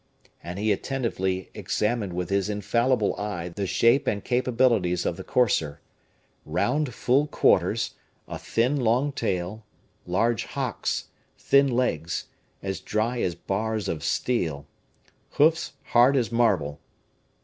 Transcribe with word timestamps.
And 0.43 0.57
he 0.57 0.71
attentively 0.71 1.51
examined 1.53 2.13
with 2.13 2.31
his 2.31 2.49
infallible 2.49 3.15
eye 3.21 3.49
the 3.49 3.67
shape 3.67 4.07
and 4.07 4.23
capabilities 4.23 5.05
of 5.05 5.15
the 5.15 5.23
courser. 5.23 5.79
Round 6.43 6.91
full 6.91 7.27
quarters 7.27 7.93
a 8.27 8.39
thin 8.39 8.77
long 8.77 9.11
tail 9.11 9.63
large 10.07 10.45
hocks 10.45 11.09
thin 11.37 11.67
legs, 11.67 12.25
as 12.63 12.79
dry 12.79 13.21
as 13.21 13.35
bars 13.35 13.87
of 13.87 14.03
steel 14.03 14.65
hoofs 15.33 15.73
hard 15.83 16.17
as 16.17 16.31
marble. 16.31 16.79